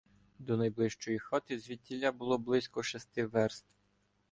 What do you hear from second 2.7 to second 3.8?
шести верст.